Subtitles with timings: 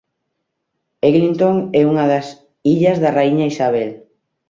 [1.09, 2.27] Eglinton é unha das
[2.73, 3.89] Illas da Raíña Isabel.